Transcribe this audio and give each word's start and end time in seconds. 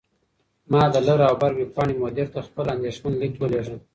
ما 0.71 0.83
د 0.93 0.95
«لر 1.07 1.19
او 1.29 1.35
بر» 1.41 1.51
ویبپاڼې 1.59 1.95
مدیر 2.03 2.27
ته 2.33 2.39
خپل 2.47 2.65
اندیښمن 2.75 3.13
لیک 3.21 3.33
ولیږه. 3.37 3.75